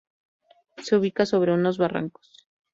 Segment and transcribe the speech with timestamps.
[0.79, 2.47] Se ubica sobre unos barrancos.